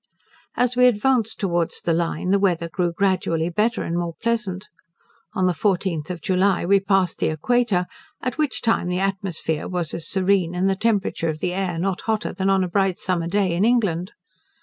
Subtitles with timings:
[0.55, 4.67] As we advanced towards the Line, the weather grew gradually better and more pleasant.
[5.35, 7.85] On the 14th of July we passed the Equator,
[8.19, 12.01] at which time the atmosphere was as serene, and the temperature of the air not
[12.01, 14.13] hotter than in a bright summer day in England.